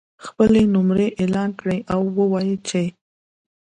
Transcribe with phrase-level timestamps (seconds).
[0.25, 2.83] خپلې نمرې اعلان کړي او ووایي چې